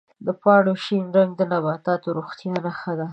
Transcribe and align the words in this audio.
د 0.25 0.27
پاڼو 0.41 0.73
شین 0.85 1.05
رنګ 1.17 1.31
د 1.37 1.41
نباتاتو 1.51 2.09
د 2.11 2.13
روغتیا 2.17 2.55
نښه 2.65 2.93
ده. 2.99 3.07